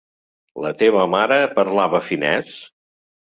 La 0.65 0.71
teva 0.79 1.03
mare 1.15 1.37
parlava 1.59 2.01
finès? 2.09 2.57